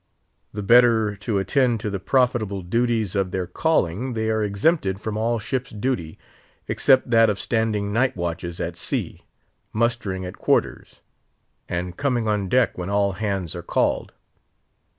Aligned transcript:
The 0.51 0.63
better 0.63 1.15
to 1.17 1.37
attend 1.37 1.79
to 1.81 1.91
the 1.91 1.99
profitable 1.99 2.63
duties 2.63 3.13
of 3.15 3.29
their 3.29 3.45
calling, 3.45 4.13
they 4.13 4.31
are 4.31 4.41
exempted 4.43 4.99
from 4.99 5.15
all 5.15 5.37
ship's 5.37 5.69
duty 5.69 6.17
except 6.67 7.11
that 7.11 7.29
of 7.29 7.37
standing 7.39 7.93
night 7.93 8.17
watches 8.17 8.59
at 8.59 8.75
sea, 8.77 9.21
mustering 9.71 10.25
at 10.25 10.39
quarters, 10.39 11.01
and 11.69 11.97
coming 11.97 12.27
on 12.27 12.49
deck 12.49 12.79
when 12.79 12.89
all 12.89 13.11
hands 13.11 13.55
are 13.55 13.61
called. 13.61 14.11